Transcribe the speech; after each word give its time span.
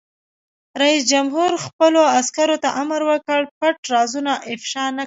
رئیس 0.81 1.03
جمهور 1.11 1.51
خپلو 1.65 2.01
عسکرو 2.19 2.57
ته 2.63 2.69
امر 2.81 3.01
وکړ؛ 3.09 3.41
پټ 3.59 3.75
رازونه 3.93 4.33
افشا 4.53 4.85
نه 4.95 4.97
کړئ! 4.97 4.99